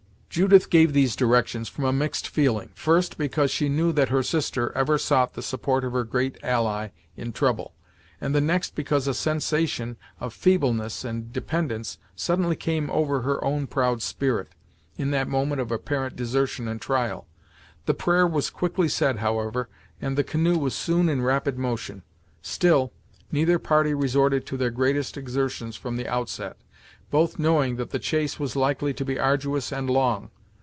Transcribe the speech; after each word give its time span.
Judith 0.33 0.69
gave 0.69 0.93
these 0.93 1.17
directions 1.17 1.67
from 1.67 1.83
a 1.83 1.91
mixed 1.91 2.25
feeling; 2.25 2.69
first 2.73 3.17
because 3.17 3.51
she 3.51 3.67
knew 3.67 3.91
that 3.91 4.07
her 4.07 4.23
sister 4.23 4.71
ever 4.77 4.97
sought 4.97 5.33
the 5.33 5.41
support 5.41 5.83
of 5.83 5.91
her 5.91 6.05
great 6.05 6.37
ally 6.41 6.87
in 7.17 7.33
trouble, 7.33 7.73
and 8.21 8.33
next 8.47 8.73
because 8.73 9.09
a 9.09 9.13
sensation 9.13 9.97
of 10.21 10.33
feebleness 10.33 11.03
and 11.03 11.33
dependance 11.33 11.97
suddenly 12.15 12.55
came 12.55 12.89
over 12.91 13.23
her 13.23 13.43
own 13.43 13.67
proud 13.67 14.01
spirit, 14.01 14.47
in 14.97 15.11
that 15.11 15.27
moment 15.27 15.59
of 15.59 15.69
apparent 15.69 16.15
desertion 16.15 16.65
and 16.65 16.79
trial. 16.79 17.27
The 17.85 17.93
prayer 17.93 18.25
was 18.25 18.49
quickly 18.49 18.87
said, 18.87 19.17
however, 19.17 19.67
and 20.01 20.17
the 20.17 20.23
canoe 20.23 20.57
was 20.57 20.73
soon 20.73 21.09
in 21.09 21.21
rapid 21.23 21.57
motion. 21.57 22.03
Still, 22.41 22.93
neither 23.33 23.59
party 23.59 23.93
resorted 23.93 24.45
to 24.45 24.55
their 24.55 24.71
greatest 24.71 25.17
exertions 25.17 25.75
from 25.75 25.97
the 25.97 26.07
outset, 26.07 26.55
both 27.09 27.37
knowing 27.37 27.75
that 27.75 27.89
the 27.89 27.99
chase 27.99 28.39
was 28.39 28.55
likely 28.55 28.93
to 28.93 29.03
be 29.03 29.19
arduous 29.19 29.73
and 29.73 29.89
long. 29.89 30.31